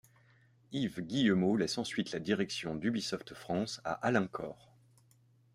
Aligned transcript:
Yves 0.71 0.99
Guillemot 1.01 1.57
laisse 1.57 1.77
ensuite 1.77 2.11
la 2.11 2.17
direction 2.19 2.73
d'Ubisoft 2.73 3.35
France 3.35 3.81
à 3.85 3.91
Alain 4.03 4.25
Corre. 4.25 4.73